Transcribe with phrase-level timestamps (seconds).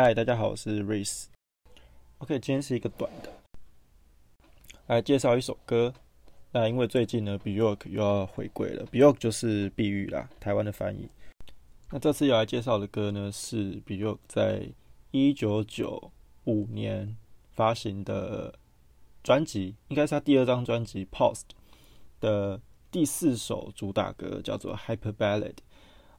[0.00, 1.24] 嗨，大家好，我是 Race。
[2.18, 3.32] OK，今天是一个短的，
[4.86, 5.92] 来介绍一首歌。
[6.52, 11.08] 那因为最近呢，Bjork 又要回归了，Bjork 就是碧玉啦，台湾的翻译。
[11.90, 14.68] 那这次要来介绍的歌呢，是 Bjork 在
[15.10, 16.12] 一九九
[16.44, 17.16] 五年
[17.50, 18.56] 发行的
[19.24, 21.40] 专辑，应该是他第二张专辑《Post》
[22.20, 22.60] 的
[22.92, 25.54] 第四首主打歌，叫做《Hyper Ballad》。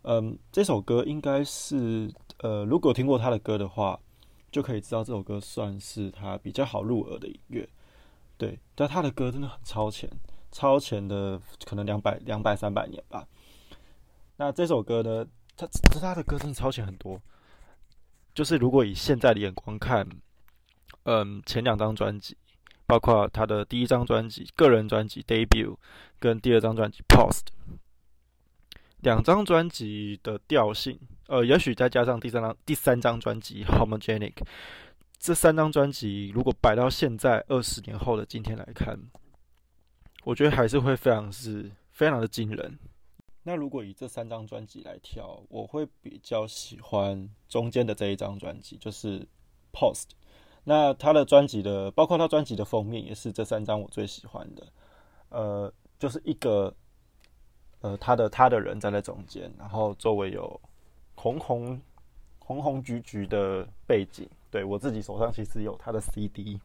[0.01, 3.99] 嗯，这首歌应该是呃，如果听过他的歌的话，
[4.51, 7.67] 就可以知道这首歌算是他比较好入耳的音乐。
[8.37, 10.09] 对，但他的歌真的很超前，
[10.51, 13.27] 超前的可能两百、两百、三百年吧。
[14.37, 15.67] 那这首歌呢，他
[15.99, 17.21] 他的歌真的超前很多。
[18.33, 20.07] 就是如果以现在的眼光看，
[21.03, 22.37] 嗯，前两张专辑，
[22.85, 25.73] 包括他的第一张专辑个人专辑《Debut》
[26.19, 27.41] 跟第二张专辑《Post》。
[29.01, 34.33] 两张专辑的调性，呃，也许再加上第三张第三张专辑《Homogenic》，
[35.19, 38.97] 这三张专辑如果摆到现在二十年后的今天来看，
[40.23, 42.79] 我觉得还是会非常是非常的惊人。
[43.43, 49.19] 那如果以这三张专辑来挑，我会比较喜欢中间的这一张专辑，就是
[49.71, 50.03] 《Post》。
[50.63, 54.67] 那他的专辑的，包括他专辑的封面，也是这三张我最喜欢的。
[55.29, 56.75] 呃，就是一个。
[57.81, 60.59] 呃，他的他的人站在中间，然后周围有
[61.21, 61.81] 红红
[62.39, 64.25] 红红橘橘的背景。
[64.49, 66.59] 对我自己手上其实有他的 CD，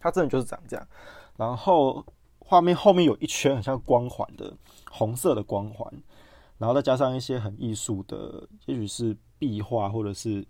[0.00, 0.88] 他真的就是长这样。
[1.36, 2.04] 然后
[2.40, 4.52] 画面后面有一圈很像光环的
[4.90, 5.88] 红色的光环，
[6.58, 10.44] 然后再加上一些很艺术的，也许是壁画或者是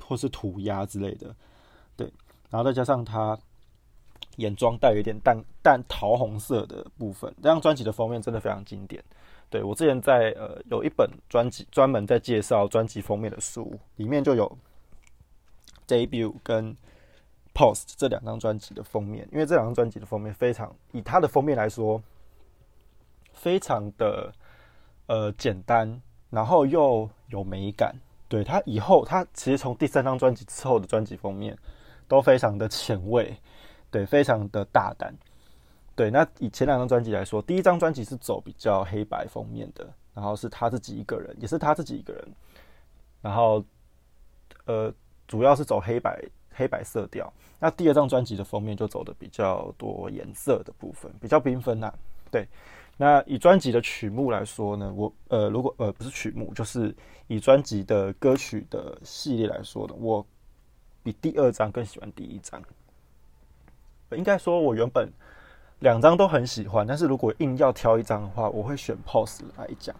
[0.00, 1.34] 或是涂鸦之类的。
[1.96, 2.12] 对，
[2.50, 3.38] 然后再加上他。
[4.38, 9.00] 眼妆带有一点淡淡桃红色的部分，这张专辑的封面真的非常经典。
[9.50, 14.58] 对我之前在呃有一本专辑专门在介绍专辑封面的书，里面就有
[15.86, 16.76] debut 跟
[17.54, 22.02] post 这两张专辑的封面，因为这两张专辑的封面非常以它的封面来说，
[23.32, 24.32] 非常的
[25.06, 27.94] 呃简单，然后又有美感。
[28.26, 31.56] 对它以后，它其实从第三张专辑之后的专辑封面
[32.08, 33.36] 都非常的前卫。
[33.90, 35.14] 对，非常的大胆。
[35.96, 42.28] 对，那以前两张专辑来说，第一张专辑是走比较黑白封面的，然后是他自己一个人，也是他自己一个人。
[43.22, 43.64] 然后，
[44.66, 44.92] 呃，
[45.28, 47.32] 主要是走黑白黑白色调。
[47.60, 51.92] 那第二张专辑的封面就走的比较多颜色的部分，比较缤纷呐。
[52.30, 52.46] 对，
[52.96, 56.94] 那以专辑的曲目来说呢，我呃，如果呃不是曲目，就是
[57.28, 60.26] 以专辑的歌曲的系列来说呢，我
[61.04, 62.60] 比第二张更喜欢第一张。
[64.10, 65.10] 应该说，我原本
[65.84, 69.94] 两张都很喜欢，但是如果硬要挑一张的话，我会选 Pose 来讲。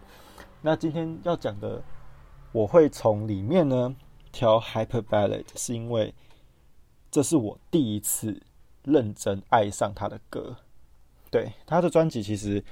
[0.63, 1.79] 那今天要讲的，
[2.51, 3.95] 我会从里面呢
[4.31, 6.11] 挑 Hyper Ballad，是因为
[7.11, 8.41] 这是我第一次
[8.81, 10.55] 认真爱上他的歌。
[11.29, 12.63] 对他的专辑，其实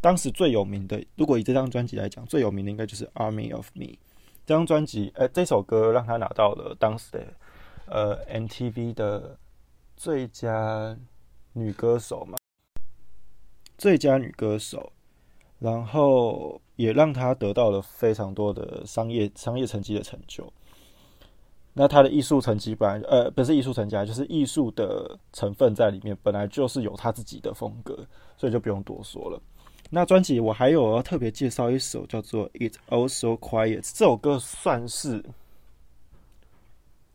[0.00, 3.98] 当时最有名的，如果以这张专辑来讲，最有名的应该就是 Army of Me
[4.46, 5.12] 这张专辑。
[5.14, 7.26] 呃，这首歌让他拿到了当时的
[7.84, 9.36] 呃 MTV 的。
[9.94, 10.96] 最佳
[11.52, 12.36] 女歌手嘛，
[13.82, 14.92] 最佳女歌手，
[15.58, 20.48] 然后也让她得到了非常多的商业商业成绩的成就。
[21.72, 28.06] 那她的艺术成绩本来呃不是艺术成绩，就是艺术的成分在里面，本来就是有她自己的风格，
[28.36, 29.42] 所以就不用多说了。
[29.90, 35.24] 那专辑我还有要特别介绍一首叫做《It All So Quiet》，这首歌算是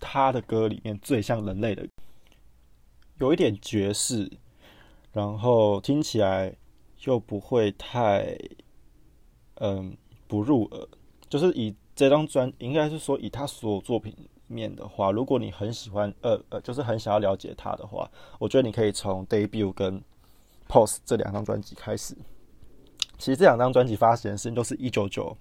[0.01, 1.87] 他的歌里面最像人类的。
[3.19, 4.29] 有一点爵士，
[5.17, 6.55] 然后听起来
[7.05, 8.37] 又不会太，
[9.55, 9.97] 嗯，
[10.27, 10.87] 不入耳。
[11.27, 18.07] 就是以这张专，应该是说以他所有作品面的话，如果你很喜欢，呃呃，就是很想要了解他的话，
[18.37, 19.99] 我觉得你可以从 Debut 跟
[20.69, 22.15] Post 这两张专辑开始。
[23.17, 25.35] 其实这两张专辑发行时间都是一九九，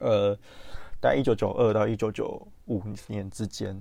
[0.00, 0.36] 呃，
[1.00, 3.80] 在一九九二到一九九五年之间。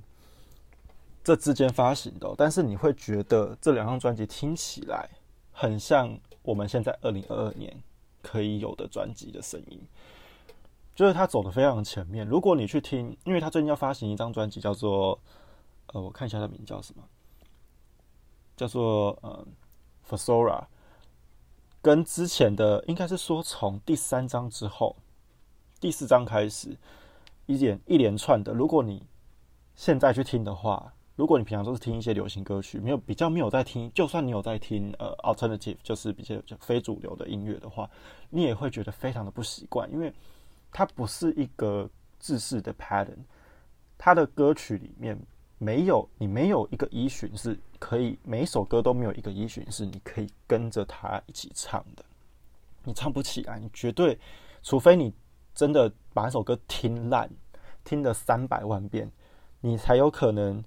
[1.26, 5.10] 这之间发行的，但是你会觉得这两张专辑听起来
[5.52, 7.76] 很像我们现在二零二二年
[8.22, 9.82] 可以有的专辑的声音，
[10.94, 12.28] 就是他走的非常前面。
[12.28, 15.20] 如果你去听，因为他最近要发行一张专辑，叫做
[15.88, 17.02] 呃，我看一下他名叫什么，
[18.56, 19.48] 叫做呃
[20.04, 20.68] f a s o r a
[21.82, 24.96] 跟之前的应该是说从第三章之后，
[25.80, 26.78] 第四章开始
[27.48, 29.08] 一连一连串的，如果你
[29.74, 30.94] 现在去听的话。
[31.16, 37.90] 如果你平常都是听一些流行歌曲，没有比较没有在听，就算你有在听呃 alternative，就是比较非主流的音乐的话，
[38.30, 40.14] 你也会觉得非常的不习惯，因为
[40.72, 41.90] 它不是一个
[42.20, 43.20] 制式的 pattern，
[43.98, 45.18] 它的歌曲里面
[45.58, 52.04] 没有你没有一个依循是可以，每一首歌都没有一个依循是你可以跟着它一起唱的，
[52.84, 54.20] 你唱不起来，你绝对，
[54.62, 55.14] 除非你
[55.54, 57.30] 真的把一首歌听烂，
[57.86, 59.10] 听了三百万遍，
[59.62, 60.62] 你才有可能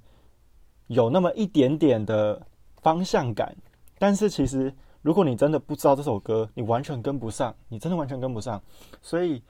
[0.89, 2.45] 有那么一点点的
[2.83, 3.57] 方向感。
[3.99, 8.63] 但是其实，如果你真的不知道这首歌，你完全跟不上，你真的完全跟不上。
[9.01, 9.43] 所以，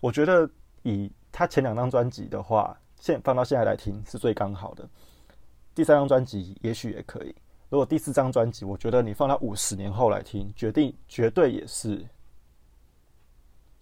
[0.00, 0.48] 我觉得
[0.82, 4.88] 以他前两张专辑的话，现放到现在来听是最刚好的。
[5.74, 7.34] 第三张专辑也许也可以。
[7.68, 12.02] 如果第四张专辑，我觉得你放到五十年后来听，决定绝对也是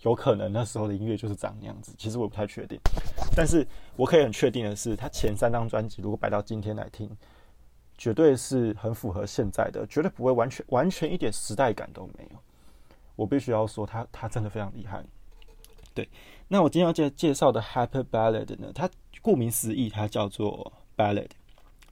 [0.04, 1.92] 有可能那时候的音乐就是长那样子。
[1.98, 2.80] 其实我不太确定，
[3.36, 3.66] 但是
[3.96, 7.10] 我可以很确定的是，他前三张专辑如果摆到今天来听。
[7.96, 12.36] 绝对是很符合现在的，绝对不会完全完全一点时代感都没有。
[13.14, 15.00] 我必须要说，他他真的非常厉害。
[15.94, 16.08] 对，
[16.48, 18.90] 那我今天要介介绍的 Hyper Ballad 呢，它
[19.22, 21.28] 顾名思义，它叫做 Ballad，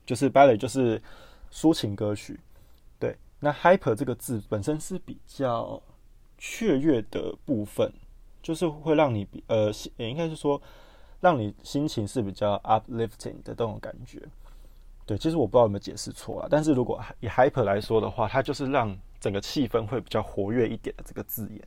[0.05, 1.01] 就是 Ballad 就是
[1.53, 2.37] 抒情歌曲。
[2.99, 5.81] 对，那 Hyper 这个字本身是比较
[6.37, 7.89] 雀跃的部分，
[8.43, 10.61] 就是会让你比呃，也应该是说
[11.21, 14.21] 让你心情是比较 uplifting 的这种感觉。
[15.05, 16.47] 对，其实我不知道有没有解释错啊。
[16.49, 21.61] 但是如果以 hyper 来说的话，它就是让整个气氛会比较活跃一点的这个字眼，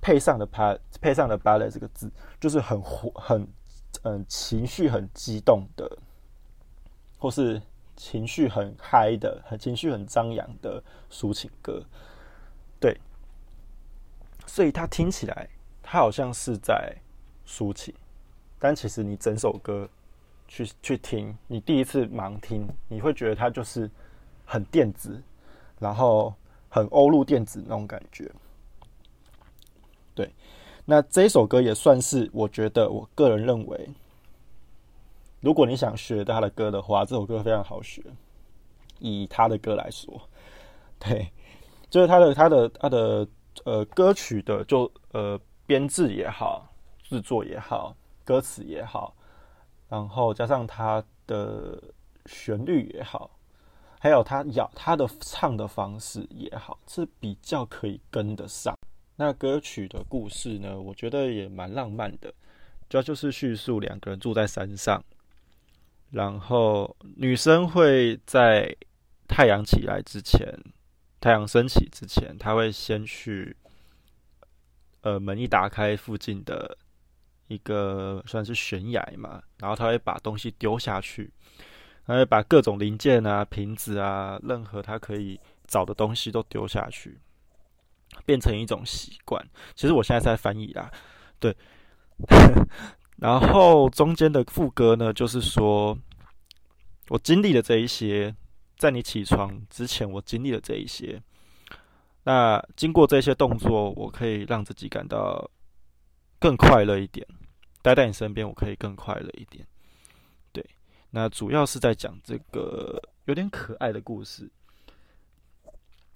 [0.00, 2.10] 配上的 p 配上的 ballet 这个字，
[2.40, 3.46] 就是很活、很
[4.02, 5.98] 嗯情绪很激动的，
[7.18, 7.60] 或是
[7.96, 11.84] 情绪很嗨的、很情绪很张扬的抒情歌。
[12.80, 13.00] 对，
[14.44, 15.48] 所以它听起来，
[15.92, 16.96] 它好像是在
[17.46, 17.92] 抒情，
[18.58, 19.86] 但其实你整首歌。
[20.48, 23.90] 去去听，你第一次盲听，你会觉得它就是
[24.44, 25.22] 很电子，
[25.78, 26.34] 然后
[26.68, 28.30] 很欧陆电子那种感觉。
[30.14, 30.30] 对，
[30.84, 33.88] 那这首歌也算是我觉得我个人认为，
[35.40, 38.02] 如果你想学他的歌的话，这首歌非常好学。
[38.98, 40.20] 以他的歌来说，
[40.98, 41.30] 对，
[41.88, 43.26] 就是他的他的他的
[43.64, 45.40] 呃歌曲的就呃
[45.72, 46.70] 编制也好，
[47.02, 47.96] 制作也好，
[48.26, 49.16] 歌词也好。
[49.88, 51.82] 然后加上他的
[52.26, 53.30] 旋律也好，
[53.98, 58.76] 还有他咬他的唱的方式也好，是比较可以跟得上。
[59.16, 62.30] 那歌曲的故事呢，我觉得也蛮浪漫的，
[62.90, 65.02] 主要就是叙述两个人住在山上，
[66.10, 68.76] 然后女生会在
[69.26, 70.46] 太阳起来之前，
[71.18, 73.56] 太阳升起之前，她会先去，
[75.02, 76.76] 呃，门一打开，附近的。
[77.48, 81.30] 一个算是悬崖嘛，然后他会把东西丢下去，
[82.06, 87.20] 他会把各种零件啊、瓶子啊，任何他可以找的东西都丢下去，
[88.24, 89.46] 变成一种习惯。
[89.74, 90.90] 其实我现在在翻译啦，
[91.38, 91.54] 对。
[93.20, 95.98] 然后中间的副歌呢，就是说
[97.08, 98.34] 我经历了这一些，
[98.78, 101.22] 在你起床之前，我经历了这一些。
[102.24, 105.50] 那经过这些动作，我可以让自己感到
[106.38, 107.26] 更快乐一点。
[107.82, 109.66] 待在你身边，我可以更快乐一点。
[110.52, 110.64] 对，
[111.10, 114.48] 那主要是在讲这个有点可爱的故事。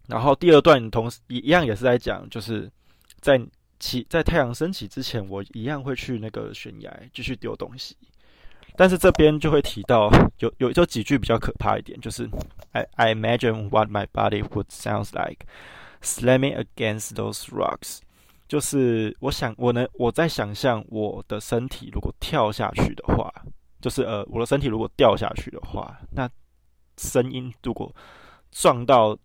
[0.06, 2.70] 然后第二段同时一样也是在讲，就是
[3.20, 3.44] 在
[3.80, 7.96] 起在太阳升起之前，我一样会去那个悬崖继续丢东西。
[8.76, 10.08] 但是这边就会提到
[10.38, 12.30] 有有就几句比较可怕一点，就是
[12.70, 15.44] I I imagine what my body would sounds like
[16.02, 18.00] slamming against those rocks。
[18.48, 23.32] 就是我想，我能我在想象我的身体如果跳下去的话，
[23.80, 26.30] 就是呃，我的身体如果掉下去的话，那
[26.96, 27.92] 声音如果
[28.52, 29.18] 撞到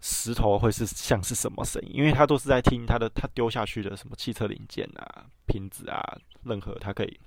[0.00, 1.92] 石头会是像是什么声音？
[1.94, 7.18] 因为他都是在听他的他丢下去的什么汽车零件啊、瓶子啊，任何他可以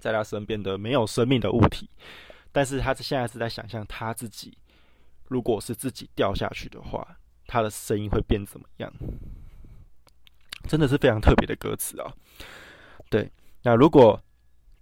[0.00, 1.88] 在他身边的没有生命的物体，
[2.50, 4.58] 但是他现在是在想象他自己
[5.28, 7.06] 如果是自己掉下去的话，
[7.52, 8.90] 他的声音会变怎么样？
[10.66, 12.10] 真的是非常特别的歌词啊！
[13.10, 13.30] 对，
[13.60, 14.18] 那如果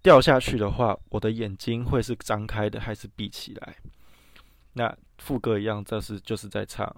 [0.02, 3.74] 掉下去的话，我的眼睛会是张开的还是闭起来？
[4.74, 6.94] 那副歌一样，这是就是在唱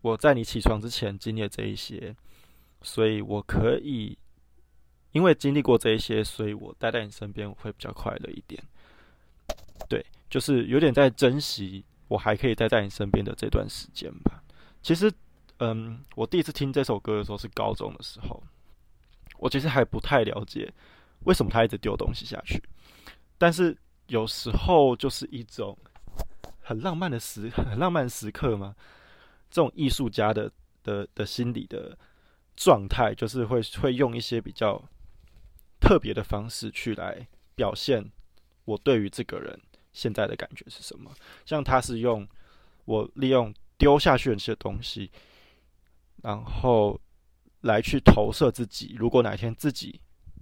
[0.00, 2.14] 我在你起床之前经历了这一些，
[2.82, 4.16] 所以我可以
[5.10, 8.62] 因为经历过这一些，所以我待在你身边会比较快乐一点。
[9.88, 14.44] 对，就是有点在珍惜我还可以待在你身边的这段时间吧。
[14.86, 15.12] 其实。
[15.58, 18.42] 嗯，我第一次听这首歌的时候是高中的时候，
[19.38, 20.70] 我其实还不太了解
[21.24, 22.62] 为什么他一直丢东西下去，
[23.38, 23.74] 但是
[24.08, 25.74] 有时候就是一种
[26.60, 28.76] 很浪漫的时很浪漫时刻嘛。
[29.50, 30.52] 这种艺术家的
[30.82, 31.96] 的的心理的
[32.54, 34.84] 状态，就是会会用一些比较
[35.80, 38.04] 特别的方式去来表现
[38.66, 39.58] 我对于这个人
[39.94, 41.10] 现在的感觉是什么。
[41.46, 42.28] 像他是用
[42.84, 45.10] 我利用丢下去的这些东西，
[46.22, 47.00] 然后
[47.60, 48.94] 来去投射自己。
[48.98, 50.00] 如果哪天自己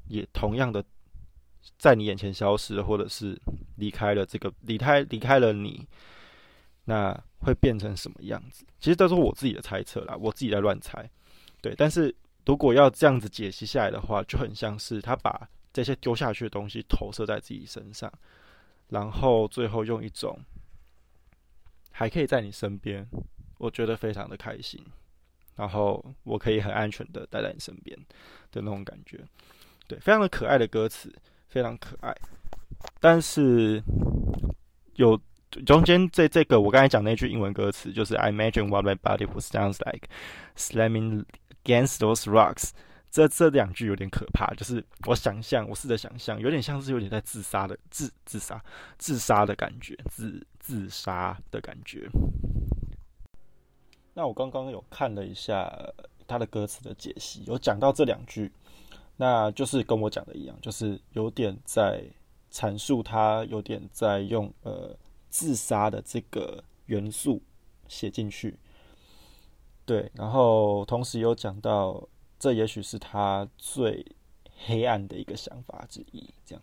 [0.09, 0.85] 也同样的
[1.79, 3.41] 在你眼前消失，或者是
[3.77, 5.87] 离开了这个离开离开了你，
[6.85, 8.65] 那会变成什么样子？
[8.79, 11.11] 其实都是我自己的猜测啦，我自己在乱猜。
[11.61, 12.15] 对，但是
[12.45, 18.13] 如果要这样子解析下来的话，就很像是他把这些丢下去的东西投射在自己身上，
[18.89, 20.39] 然后最后用一种
[21.95, 23.09] 还可以在你身边，
[23.59, 24.85] 我觉得非常的开心，
[25.57, 27.97] 然后我可以很安全的待在你身边
[28.51, 29.25] 的那种感觉，
[29.87, 31.15] 对，非常的可爱的歌词，
[31.47, 32.13] 非常可爱，
[32.99, 33.81] 但是
[34.97, 35.19] 有
[35.65, 40.09] 中间这这个我刚才讲那句英文歌词，就是 I imagine what my body would sounds like
[40.57, 41.25] slamming。
[41.67, 42.73] Against those rocks，
[43.15, 48.61] 这这两句有点可怕，就是我想象，我试着想象，有点像是有点在自杀的自自杀
[48.99, 52.09] 自杀的感觉，自自杀的感觉。
[54.15, 55.73] 那我刚刚有看了一下
[56.27, 58.51] 他的歌词的解析，有讲到这两句，
[59.17, 62.03] 那就是跟我讲的一样，就是有点在
[62.51, 64.93] 阐述他有点在用呃
[65.29, 67.41] 自杀的这个元素
[67.87, 68.59] 写进去。
[69.85, 72.09] 对，然后同时有讲到，
[72.45, 74.05] 这也许是他最
[74.67, 76.29] 黑暗的一个想法之一。
[76.45, 76.63] 这样，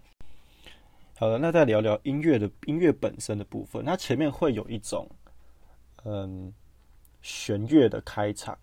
[1.18, 3.84] 好了，那再聊聊音乐的音乐本身的部分。
[3.84, 5.10] 它前面会有一种，
[6.04, 6.54] 嗯，
[7.24, 8.56] 弦乐的开场，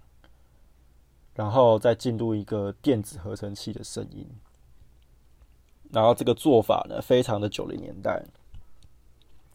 [1.35, 4.25] 然后再进入一个电子合成器的声音，
[5.91, 8.25] 然后这个做法呢，非常的九零年代，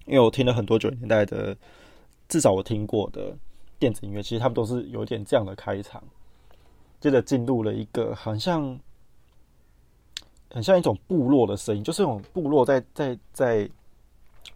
[0.06, 1.56] 因为我听了很多九零年代的，
[2.28, 3.34] 至少我听过的。
[3.80, 6.02] 电子音乐其实他们都是有点这样的开场，
[7.04, 8.80] 接着进入了一个很像
[10.50, 13.70] 很像一种部落的声音，就是那种部落在在在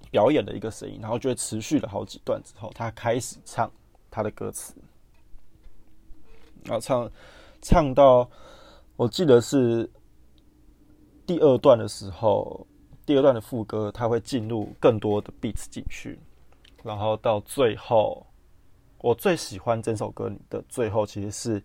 [0.10, 3.70] 表演的一个声音，然后就会持续了好几段之后，他开始唱
[4.10, 4.74] 他的歌词，
[6.63, 7.12] 然后唱
[7.62, 8.30] 唱到
[8.96, 9.89] 我记得是
[11.25, 12.66] 第二段的时候，
[13.06, 16.18] 第二段的副歌他会进入更多的 beats 进去，
[16.82, 18.25] 然后到最后。
[19.00, 21.62] 我最喜欢这首歌的最后，其实是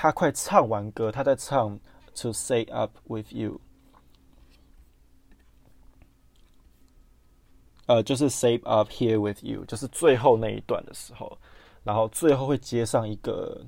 [0.00, 1.76] 他快唱完歌，他在唱
[2.14, 3.60] "To stay up with you"，
[7.86, 11.36] 呃，就是 Save up here with you"，就是最后那一段的时候，
[11.82, 13.60] 然后最后会接上一个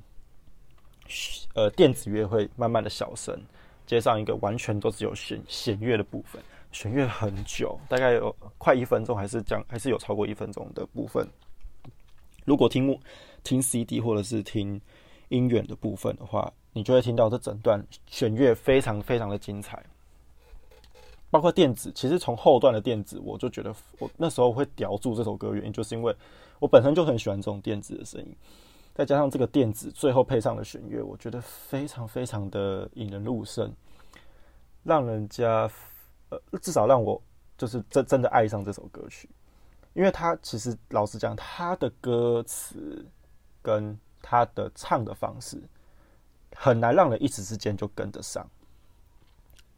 [1.53, 3.37] 呃电子乐会慢慢的小声，
[3.85, 11.27] 接上一个完全都是有弦弦乐的部分，弦乐很久，大概有快一分钟，还是讲还是有超过一分钟的部分。
[12.45, 12.97] 如果听
[13.43, 14.79] 听 CD 或者是听
[15.31, 19.83] 音源的部分的话，你就会听到这整段弦乐非常非常的精彩，
[21.29, 21.91] 包括电子。
[21.95, 26.15] 其实从后段的电子，我就觉得我那时候会叼住这首歌，原因就是因为
[26.59, 28.35] 我本身就很喜欢这种电子的声音，
[28.93, 33.73] 再加上这个电子最后配上的弦乐，我觉得非常非常的引人入胜，
[34.83, 35.69] 让人家
[36.29, 37.21] 呃至少让我
[37.57, 39.29] 就是真真的爱上这首歌曲。
[39.93, 43.05] 因为他其实老实讲，他的歌词
[43.61, 45.61] 跟他的唱的方式
[46.55, 48.47] 很难让人一时之间就跟得上。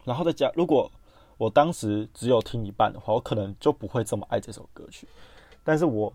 [0.04, 0.90] 然后再加，如果
[1.36, 5.08] 我当时只有听一半的话，我可能就不会这么爱这首歌曲。
[5.62, 6.10] 但是我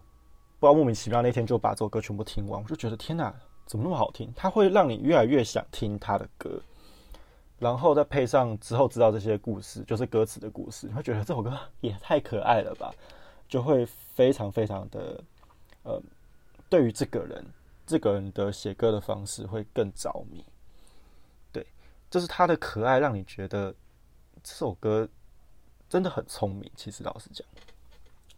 [0.60, 3.34] 不知道莫名其妙那天就把这首歌全部听完，我就觉得天哪，
[3.66, 4.32] 怎么那么好听？
[4.36, 6.62] 它会让你越来越想听他的歌。
[7.58, 12.94] 然后再配上之后知道这些故事，就是歌词的故事，你会觉得这首歌也太可爱了吧。
[13.50, 15.24] 就会非常非常的，
[15.82, 16.00] 呃，
[16.70, 17.44] 对于这个人，
[17.90, 20.46] 这个人的写歌的方式会更着迷。
[21.52, 21.66] 对，
[22.10, 23.74] 就是他的可爱，让你觉得
[24.44, 25.10] 这首歌
[25.90, 26.72] 真的很聪明。
[26.76, 27.46] 其实老实讲，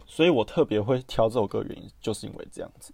[0.08, 2.94] 所以我特别会挑这首歌，原因就是因为这样子。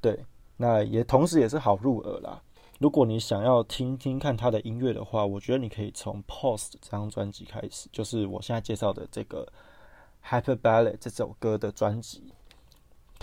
[0.00, 2.42] 对，那也同时也是好入耳啦。
[2.80, 9.46] 如果你想要听听看他的音乐的话，我觉得你可以从《Post》这张专辑开始，就是我现在介绍的这个。
[10.26, 12.32] Hyper Ballet 这首歌的专辑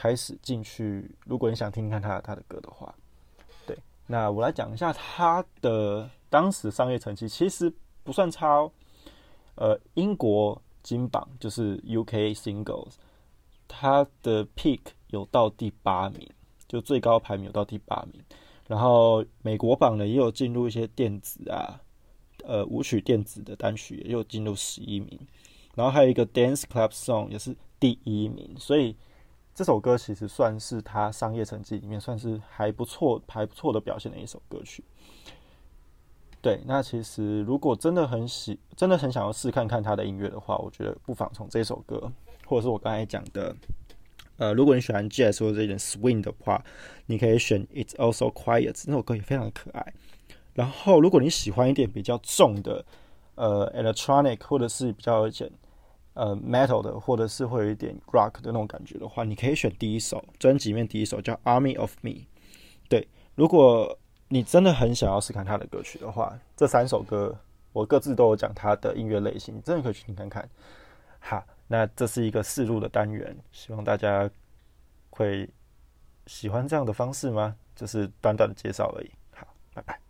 [0.01, 2.91] 开始进去，如果你想听看他他的歌的话，
[3.67, 3.77] 对，
[4.08, 7.72] 那我来讲一下他的当时商业成绩，其实
[8.03, 8.72] 不算差哦。
[9.53, 12.93] 呃，英国金榜就是 UK Singles，
[13.67, 14.79] 他的 Peak
[15.10, 16.27] 有到第八名，
[16.67, 18.20] 就最高排名有到第八名。
[18.67, 21.79] 然后美国榜呢也有进入一些电子啊，
[22.43, 25.20] 呃，舞曲电子的单曲也有进入十一名。
[25.75, 28.96] 然后还有一个 Dance Club Song 也是第一名，所以
[29.53, 34.84] 这首歌其实算是他商业成绩里面算是还不错、还不错的表现的一首歌曲。
[36.41, 42.12] 对，那其实如果真的很喜，真的很想要试看看他的音乐的话，我觉得不妨从这首歌，
[42.48, 43.55] 或者是我刚才讲的，
[44.38, 46.63] 呃，如果你喜欢 jazz 或者一点 swing 的话，
[47.05, 49.93] 你可以选 It's Also Quiet 那首歌也非常的可爱。
[50.53, 52.84] 然后，如果你喜欢一点比较重的，
[53.36, 55.51] 呃，electronic 或者是比较一点
[56.13, 62.25] 呃 metal 的，或者是会有一点 rock 的那种感觉的话，你可以选第一首专辑里面第一首叫 Army of Me。
[62.89, 67.38] 对，如果你真的很想要试看他的歌曲的话，这三首歌
[67.72, 70.50] 我各自都有讲他的音乐类型，真的可以去听看看。
[71.20, 74.30] 好，那这是一个试录的单元，希望大家
[75.10, 75.50] 会
[76.27, 77.56] 喜欢这样的方式吗？
[77.75, 79.12] 就是短短的介绍而已。
[79.34, 80.00] 好，拜拜。